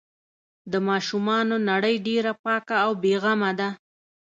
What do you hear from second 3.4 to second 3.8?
ده.